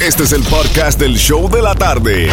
[0.00, 2.30] Este es el podcast del show de la tarde.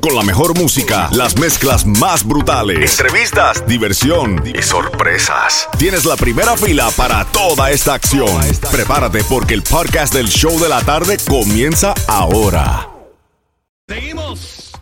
[0.00, 5.68] Con la mejor música, las mezclas más brutales, entrevistas, diversión y sorpresas.
[5.78, 8.40] Tienes la primera fila para toda esta acción.
[8.70, 12.88] Prepárate porque el podcast del show de la tarde comienza ahora.
[13.86, 14.72] Seguimos.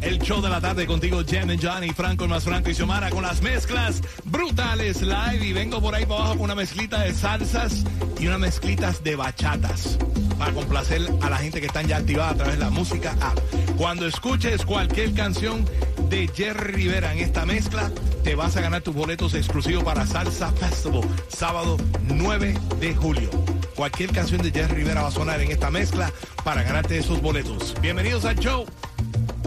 [0.00, 3.10] El show de la tarde contigo, Jem and Johnny, Franco, el más Franco y Xiomara
[3.10, 5.44] con las mezclas brutales live.
[5.44, 7.84] Y vengo por ahí para abajo con una mezclita de salsas
[8.20, 9.98] y unas mezclitas de bachatas
[10.42, 13.38] para complacer a la gente que están ya activada a través de la música app.
[13.76, 15.64] Cuando escuches cualquier canción
[16.08, 17.92] de Jerry Rivera en esta mezcla,
[18.24, 21.76] te vas a ganar tus boletos exclusivos para Salsa Festival, sábado
[22.08, 23.30] 9 de julio.
[23.76, 26.10] Cualquier canción de Jerry Rivera va a sonar en esta mezcla
[26.42, 27.76] para ganarte esos boletos.
[27.80, 28.66] Bienvenidos al show.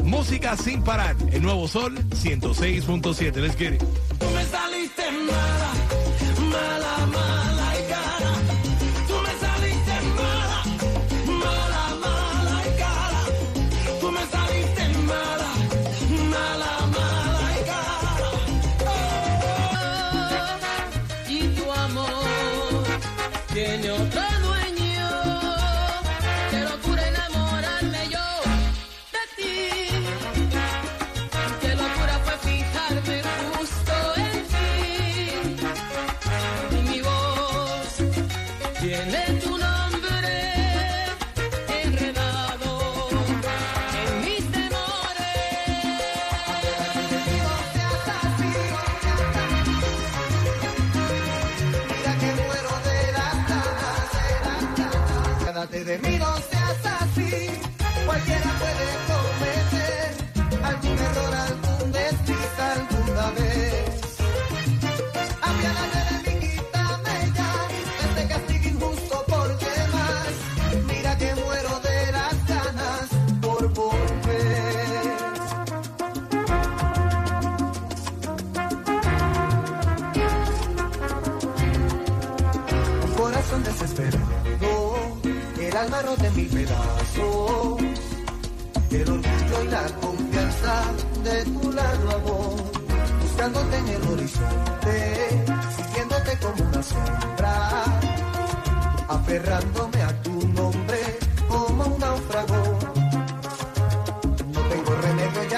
[0.01, 1.17] Música sin parar.
[1.33, 3.35] El nuevo Sol 106.7.
[3.35, 3.83] Let's get it.
[4.17, 5.73] Tú me saliste mala,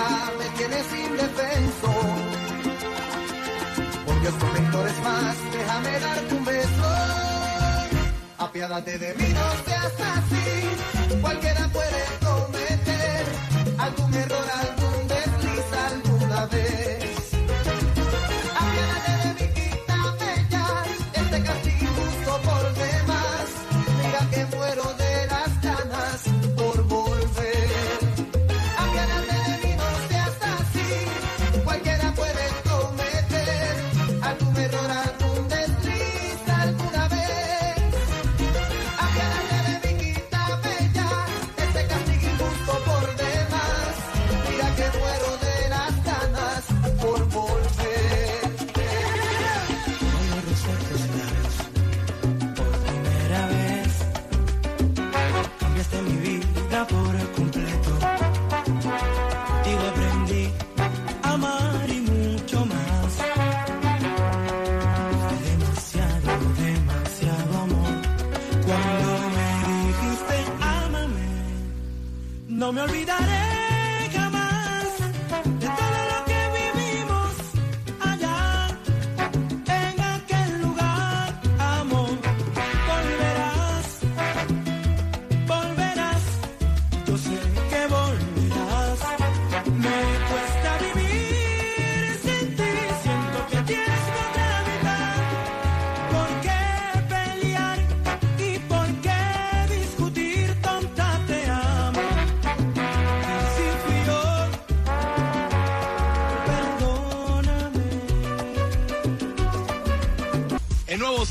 [0.04, 1.92] me tienes indefenso.
[4.06, 6.88] Por Dios, no me ignores más, déjame darte un beso.
[8.38, 11.20] Apiádate de mí, no seas así.
[11.22, 11.87] Cualquiera puede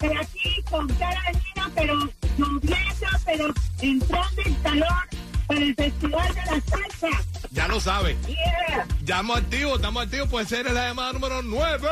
[0.00, 1.96] Estoy aquí con Carolina, pero
[2.36, 5.08] lloviendo, pero entrando en calor
[5.48, 7.08] para el Festival de la Salsa.
[7.50, 8.16] Ya lo sabe.
[8.26, 8.86] Yeah.
[9.00, 10.28] Estamos activos, estamos activos.
[10.28, 11.88] Puede ser la llamada número 9.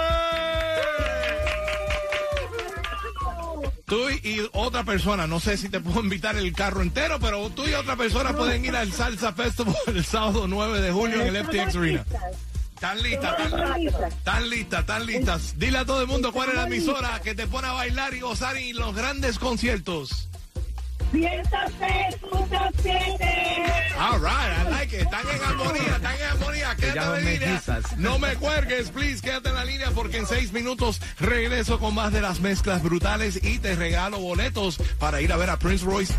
[3.86, 7.66] Tú y otra persona, no sé si te puedo invitar el carro entero, pero tú
[7.66, 11.44] y otra persona pueden ir al Salsa Festival el sábado 9 de julio en el
[11.44, 12.04] FTX Arena.
[12.74, 15.58] Están listas, están, están listas, están listas.
[15.58, 18.20] Dile a todo el mundo cuál es la emisora que te pone a bailar y
[18.20, 20.28] gozar en los grandes conciertos.
[21.16, 23.96] 106.7.
[23.98, 25.00] All right, I like it.
[25.02, 26.76] Están en armonía, están en armonía.
[26.76, 27.48] Quédate en línea.
[27.48, 27.96] mellizas.
[27.96, 29.22] No me cuelgues, please.
[29.22, 33.42] Quédate en la línea porque en seis minutos regreso con más de las mezclas brutales
[33.42, 36.14] y te regalo boletos para ir a ver a Prince Royce.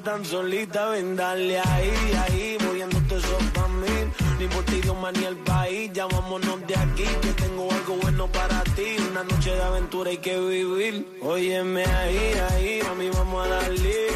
[0.00, 0.90] Tan solita.
[0.90, 1.92] Ven, dale ahí,
[2.24, 3.96] ahí, moviéndote eso pa' mí.
[4.38, 8.26] Ni por ti, Dios, ni el país, ya vámonos de aquí, que tengo algo bueno
[8.28, 8.96] para ti.
[9.10, 11.18] Una noche de aventura hay que vivir.
[11.22, 14.08] Óyeme ahí, ahí, mami, vamos a darle.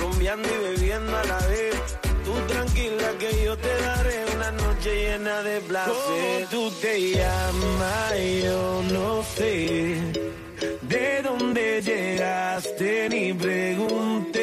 [0.00, 1.98] Rumbeando y bebiendo a la vez.
[2.24, 6.48] Tú tranquila que yo te daré una noche llena de placer.
[6.50, 8.14] tú te llamas?
[8.44, 10.36] Yo no sé.
[10.82, 13.08] ¿De dónde llegaste?
[13.10, 14.35] Ni pregunté.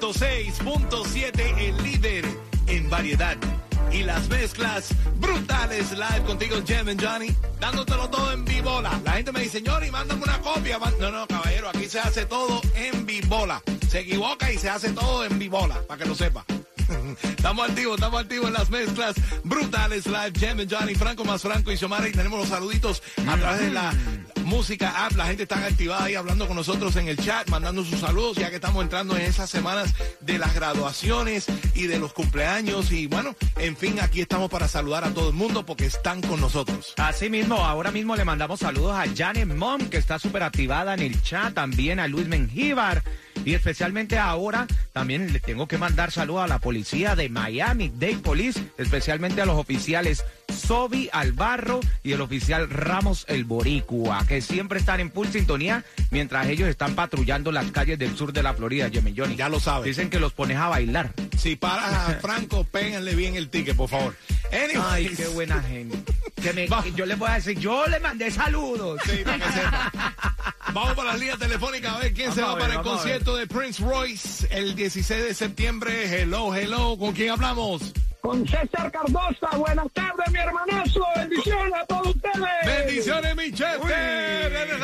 [0.00, 2.24] 106.7, el líder
[2.68, 3.36] en variedad.
[3.92, 9.00] Y las mezclas brutales live contigo, Jem and Johnny, dándotelo todo en vivola.
[9.04, 10.78] La gente me dice, Johnny, mándame una copia.
[10.78, 10.94] Man-".
[11.00, 13.62] No, no, caballero, aquí se hace todo en vivola.
[13.90, 16.44] Se equivoca y se hace todo en vivola, para que lo sepa.
[17.22, 19.14] Estamos activos, estamos activos en las mezclas
[19.44, 20.32] brutales live.
[20.38, 22.08] Jem Johnny, Franco más Franco y Xiomara.
[22.08, 23.92] Y tenemos los saluditos a través de la
[24.48, 25.14] música app.
[25.14, 28.48] La gente está activada ahí hablando con nosotros en el chat, mandando sus saludos, ya
[28.50, 32.90] que estamos entrando en esas semanas de las graduaciones y de los cumpleaños.
[32.90, 36.40] Y bueno, en fin, aquí estamos para saludar a todo el mundo porque están con
[36.40, 36.94] nosotros.
[36.96, 41.00] Así mismo, ahora mismo le mandamos saludos a Janet Mom, que está súper activada en
[41.00, 43.02] el chat, también a Luis Mengíbar
[43.44, 48.18] Y especialmente ahora también le tengo que mandar saludos a la policía de Miami Dade
[48.18, 50.24] Police, especialmente a los oficiales
[50.58, 56.46] Sobi Albarro y el oficial Ramos El Boricua, que siempre están en full sintonía mientras
[56.48, 59.36] ellos están patrullando las calles del sur de la Florida, Jimmy Johnny.
[59.36, 59.84] Ya lo sabes.
[59.86, 61.12] Dicen que los pones a bailar.
[61.38, 64.16] Si paras a Franco, péganle bien el ticket, por favor.
[64.52, 64.84] Anyways.
[64.90, 65.98] Ay, qué buena gente.
[66.42, 66.84] Que me- Va.
[66.94, 69.00] yo les voy a decir, yo le mandé saludos.
[69.04, 69.92] Sí, para que sepa.
[70.72, 73.46] Vamos para las líneas telefónicas a ver quién se va ver, para el concierto de
[73.46, 76.20] Prince Royce el 16 de septiembre.
[76.22, 76.96] Hello, hello.
[76.98, 77.92] ¿Con quién hablamos?
[78.20, 81.04] Con César Cardosa, buenas tardes, mi hermanazo.
[81.16, 82.48] Bendiciones a todos ustedes.
[82.66, 83.82] Bendiciones, mi chef.
[83.82, 83.90] Uy.
[83.92, 84.80] Eres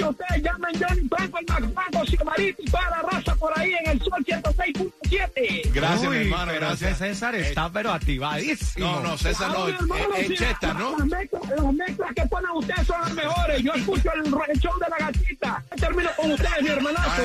[0.00, 5.72] Ustedes llaman Johnny Franco, el y toda la raza por ahí en el Sol 106.7.
[5.72, 6.52] Gracias, Uy, mi hermano.
[6.54, 6.98] Gracias.
[6.98, 8.86] César está pero activadísimo.
[8.86, 9.68] No, no, César no.
[9.68, 10.96] El sí, Chester, ¿no?
[10.98, 13.62] Las mezclas, las mezclas que ponen ustedes son las mejores.
[13.62, 15.64] Yo escucho el, el show de la gatita.
[15.78, 17.22] Termino con ustedes, mi hermanazo.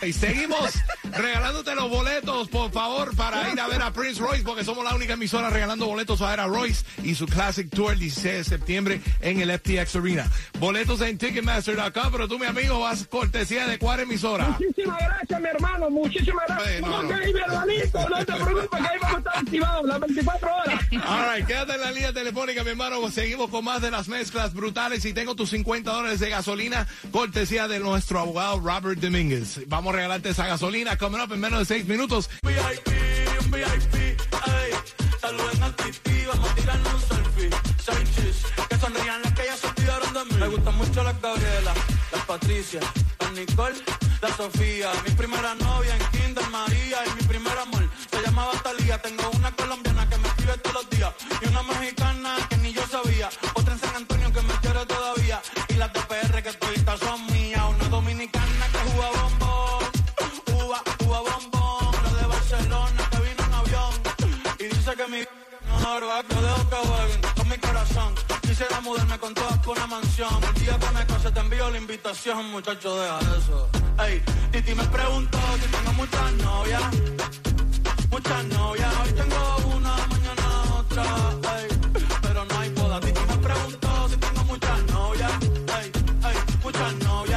[0.00, 0.08] Ay.
[0.08, 0.74] Y seguimos
[1.16, 4.94] regalándote los boletos, por favor, para ir a ver a Prince Royce, porque somos la
[4.94, 8.44] única emisora regalando boletos a ver a Royce y su Classic Tour el 16 de
[8.44, 10.30] septiembre en el FTX Arena.
[10.58, 14.56] Boletos en Ticketmaster.com, pero tú, mi amigo, vas cortesía de cuál emisora.
[14.58, 15.90] Muchísimas gracias, mi hermano.
[15.90, 16.68] Muchísimas gracias.
[16.76, 17.08] Ay, no, no.
[17.08, 20.84] Ok, mi hermanito, no te preocupes, que ahí vamos a estar activados las 24 horas.
[21.06, 23.10] All right, quédate en la línea telefónica, mi hermano.
[23.10, 27.68] Seguimos con más de las mezclas brutales y tengo tus 50 dólares de gasolina, cortesía
[27.68, 29.60] de nuestro abogado Robert Domínguez.
[29.66, 32.30] Vamos a regalarte esa gasolina, coming up en menos de 6 minutos.
[32.42, 32.88] VIP,
[33.44, 34.18] un VIP,
[35.22, 37.27] al tití, vamos a tirarnos un
[42.28, 42.80] Patricia,
[43.20, 43.74] las Nicole,
[44.20, 44.92] la Sofía.
[45.02, 49.00] Mi primera novia en Kinder María y mi primer amor se llamaba Talía.
[49.00, 52.86] Tengo una colombiana que me escribe todos los días y una mexicana que ni yo
[52.86, 53.30] sabía.
[53.54, 57.26] Otra en San Antonio que me quiere todavía y las de PR que toditas son
[57.32, 57.64] mías.
[57.66, 59.84] Una dominicana que juega bombón,
[60.52, 61.94] uva, uva bombón.
[62.04, 63.94] La de Barcelona que vino en avión
[64.58, 68.14] y dice que mi va yo dejo que jueguen con mi corazón.
[68.42, 70.07] Quisiera mudarme con todas por una mansión.
[70.18, 73.68] Que me case te envío la invitación, muchacho, deja eso.
[74.04, 74.20] Ey,
[74.50, 76.82] Titi me preguntó si tengo muchas novias.
[78.10, 81.04] Muchas novias, hoy tengo una, mañana otra.
[81.56, 81.68] Ey,
[82.20, 82.98] pero no hay boda.
[82.98, 85.32] Titi me preguntó si tengo muchas novias.
[85.80, 87.27] Ey, ey, muchas novias,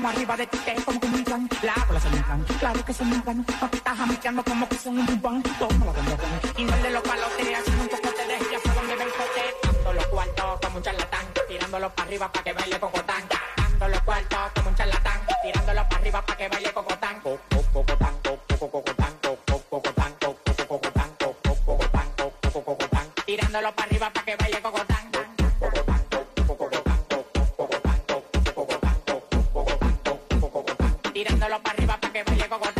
[0.00, 1.48] me encaramo arriba de ti, que es como que un plan.
[1.62, 3.44] La cola se me inflan, claro que se me inflan.
[3.44, 5.42] Papitas jamiqueando como que son un bubán.
[5.58, 6.16] Toma la bomba,
[6.56, 9.44] y no de los palotes, haciendo un cocote de ella, fue donde ve el cote.
[9.62, 13.22] Dando los cuartos como un charlatán, tirándolo para arriba pa' que baile cocotán.
[13.56, 17.20] Dando los cuartos como un charlatán, tirándolo para arriba pa' que baile cocotán.
[17.20, 22.08] Co- co- Cocotán, co- co- cocotán, co- co- cocotán, co- co- cocotán, co- co- cocotán,
[22.16, 23.06] co- co- cocotán.
[23.26, 24.60] Tirándolo para arriba pa' que baile.
[24.60, 24.99] Cocotán,
[32.24, 32.79] que baile cocotán.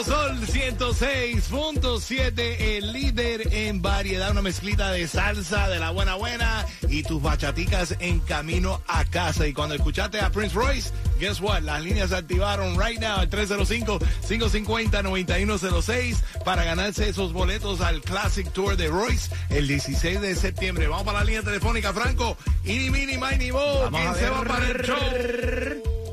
[0.00, 6.64] nuevo sol 106.7, el líder en variedad, una mezclita de salsa de la buena buena
[6.88, 9.46] y tus bachaticas en camino a casa.
[9.46, 11.60] Y cuando escuchaste a Prince Royce, guess what?
[11.62, 18.76] Las líneas se activaron right now al 305-550-9106 para ganarse esos boletos al Classic Tour
[18.76, 20.88] de Royce el 16 de septiembre.
[20.88, 22.36] Vamos para la línea telefónica, Franco.
[22.64, 23.90] Ini, mini, mini, mo.
[23.90, 24.96] ¿Quién se va para el show?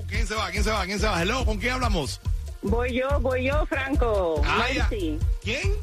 [0.07, 0.51] ¿Quién se va?
[0.51, 0.85] ¿Quién se va?
[0.85, 1.21] ¿Quién se va?
[1.21, 2.21] Hello, ¿con quién hablamos?
[2.61, 4.41] Voy yo, voy yo, Franco.
[4.45, 4.65] Ah.
[4.73, 5.19] Mercy.
[5.43, 5.73] ¿Quién?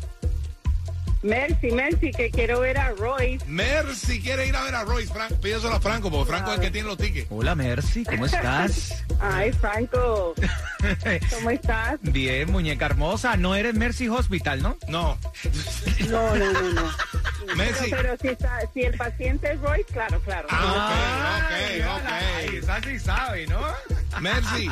[1.25, 3.43] Mercy, Mercy, que quiero ver a Royce.
[3.47, 5.11] Mercy quiere ir a ver a Royce.
[5.11, 7.27] Fran pídeselo a Franco, porque Franco es el que tiene los tickets.
[7.31, 9.03] Hola, Mercy, ¿cómo estás?
[9.21, 10.35] Ay, Franco,
[11.35, 11.99] ¿cómo estás?
[12.03, 13.39] Bien, muñeca hermosa.
[13.39, 14.77] No eres Mercy Hospital, ¿no?
[14.89, 15.19] No.
[16.11, 16.91] No, no, no, no.
[17.57, 17.89] Mercy.
[17.89, 20.49] Pero, pero si, está, si el paciente es Royce, claro, claro.
[20.51, 22.55] Ah, ok, Ay, ok, ok.
[22.63, 23.61] Esa sí sabe, ¿no?
[24.21, 24.69] Mercy,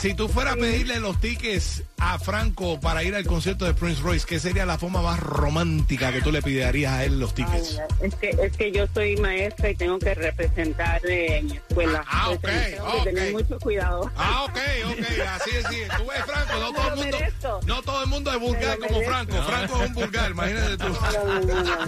[0.00, 4.02] si tú fueras a pedirle los tickets a Franco para ir al concierto de Prince
[4.02, 7.78] Royce, ¿qué sería la forma más romántica que tú le pedirías a él los tickets?
[7.78, 12.04] Ay, es que es que yo soy maestra y tengo que representar eh, mi escuela.
[12.06, 14.10] Ah, ah, Entonces, ok, tengo que tener mucho cuidado.
[14.16, 15.82] Ah, ok, ok, así es, sí.
[15.96, 17.60] Tú ves, Franco, no todo el mundo, merezco.
[17.66, 19.12] no todo el mundo es vulgar como merezco.
[19.12, 19.42] Franco.
[19.42, 20.88] Franco es un vulgar, imagínate tú.
[20.88, 21.86] No, no, no, no.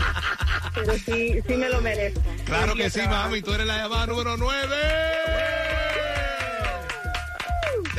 [0.74, 2.22] Pero sí, sí me lo merezco.
[2.44, 3.24] Claro que sí, trabajo.
[3.24, 5.33] mami, tú eres la llamada número 9.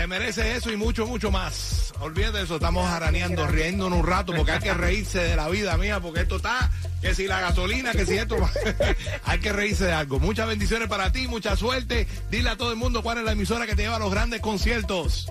[0.06, 1.92] Te mereces eso y mucho, mucho más.
[2.00, 5.76] Olvídate de eso, estamos araneando, riéndonos un rato, porque hay que reírse de la vida
[5.78, 6.70] mía, porque esto está,
[7.02, 8.38] que si la gasolina, que si esto,
[9.24, 10.20] hay que reírse de algo.
[10.20, 12.06] Muchas bendiciones para ti, mucha suerte.
[12.30, 14.42] Dile a todo el mundo cuál es la emisora que te lleva a los grandes
[14.42, 15.28] conciertos.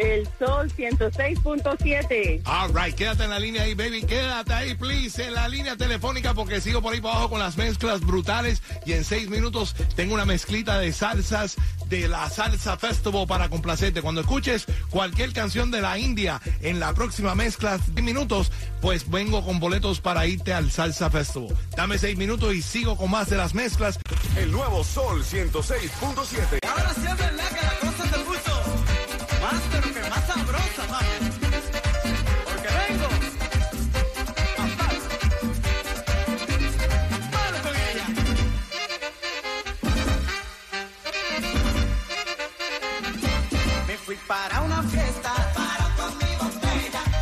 [0.00, 2.40] El Sol 106.7.
[2.46, 4.02] All right, quédate en la línea ahí, baby.
[4.02, 7.58] Quédate ahí, please, en la línea telefónica porque sigo por ahí para abajo con las
[7.58, 11.56] mezclas brutales y en seis minutos tengo una mezclita de salsas
[11.90, 14.00] de la Salsa Festival para complacerte.
[14.00, 19.44] Cuando escuches cualquier canción de la India en la próxima mezcla de minutos, pues vengo
[19.44, 21.54] con boletos para irte al Salsa Festival.
[21.76, 23.98] Dame seis minutos y sigo con más de las mezclas.
[24.36, 26.60] El nuevo Sol 106.7.
[26.66, 27.69] Ahora verdad que la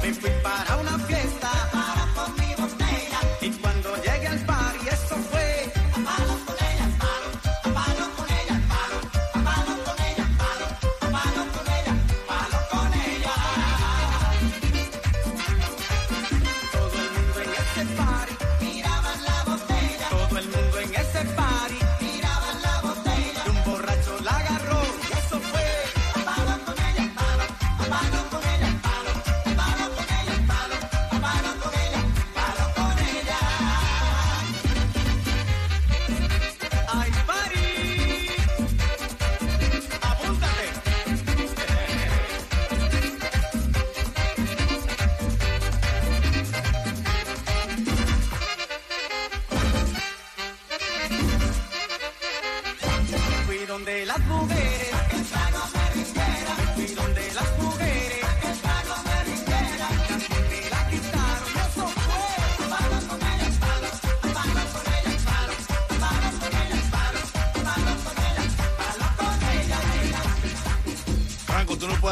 [0.08, 0.37] every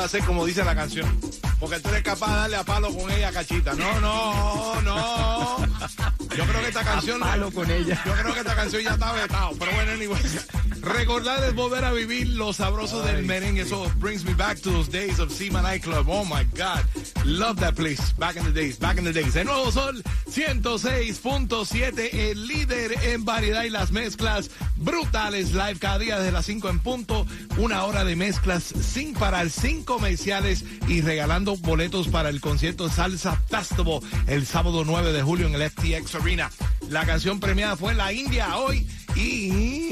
[0.06, 1.20] hacer como dice la canción.
[1.58, 3.74] Porque tú eres capaz de darle a palo con ella, cachita.
[3.74, 5.66] No, no, no.
[6.36, 7.20] Yo creo que esta canción.
[7.20, 8.00] palo con ella.
[8.04, 9.52] Yo creo que esta canción ya está vetado.
[9.58, 10.22] Pero bueno, anyway.
[10.86, 13.62] Recordar es volver a vivir los sabrosos del merengue.
[13.62, 16.08] Eso brings me back to those days of Sima Nightclub.
[16.08, 16.84] Oh my God.
[17.24, 18.12] Love that place.
[18.16, 19.34] Back in the days, back in the days.
[19.34, 25.52] El nuevo sol 106.7, el líder en variedad y las mezclas brutales.
[25.52, 27.26] Live cada día desde las 5 en punto.
[27.56, 33.34] Una hora de mezclas sin parar, sin comerciales y regalando boletos para el concierto Salsa
[33.48, 36.48] Festival el sábado 9 de julio en el FTX Arena.
[36.90, 39.50] La canción premiada fue en la India hoy y,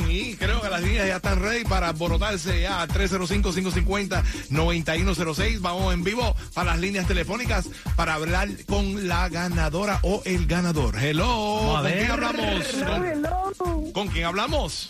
[0.08, 5.60] y creo que las líneas ya están ready para alborotarse ya al 305-550-9106.
[5.60, 10.96] Vamos en vivo para las líneas telefónicas para hablar con la ganadora o el ganador.
[10.98, 12.64] Hello, a ¿con quién hablamos?
[12.84, 13.52] ¿Con, Hello.
[13.92, 14.88] con quién hablamos?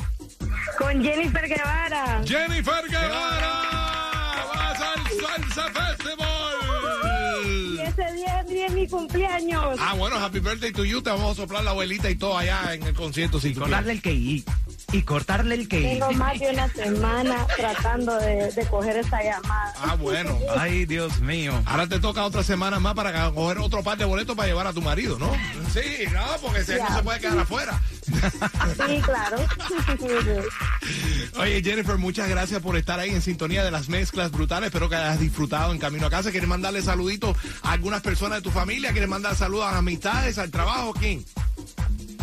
[0.79, 2.23] Con Jennifer Guevara.
[2.27, 3.61] Jennifer Guevara.
[4.55, 5.01] Vas al
[5.55, 5.69] Salsa
[8.95, 9.77] cumpleaños.
[9.81, 11.03] Ah, bueno, happy birthday to you.
[11.03, 13.41] Te vamos a soplar la abuelita y todo allá en el concierto.
[13.41, 14.13] Sí, Con darle el que
[14.95, 15.81] y cortarle el que.
[15.81, 19.75] Tengo más de una semana tratando de, de coger esa llamada.
[19.79, 20.39] Ah, bueno.
[20.57, 21.53] Ay, Dios mío.
[21.67, 24.73] Ahora te toca otra semana más para coger otro par de boletos para llevar a
[24.73, 25.33] tu marido, ¿no?
[25.73, 26.89] Sí, no, porque Ya.
[26.89, 27.81] no se puede quedar afuera.
[28.05, 29.37] Sí, claro.
[31.39, 34.69] Oye, Jennifer, muchas gracias por estar ahí en sintonía de las mezclas brutales.
[34.69, 36.31] Espero que hayas disfrutado en camino a casa.
[36.31, 38.93] ¿Quieres mandarle saluditos a algunas personas de tu familia?
[38.93, 40.95] ¿Quieres mandar saludos a las amistades, al trabajo?
[40.95, 41.25] ¿Quién?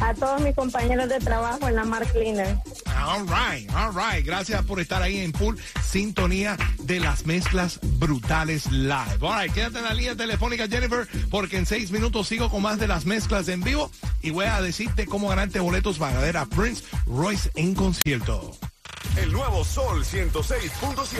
[0.02, 2.58] A todos mis compañeros de trabajo en la Mar Cleaner.
[3.06, 4.26] All right, all right.
[4.26, 9.18] Gracias por estar ahí en full sintonía de las mezclas brutales live.
[9.22, 12.80] All right, quédate en la línea telefónica, Jennifer, porque en seis minutos sigo con más
[12.80, 16.46] de las mezclas en vivo y voy a decirte cómo ganarte boletos para ver a
[16.46, 18.58] Prince Royce en concierto.
[19.18, 21.18] El nuevo Sol 106.7.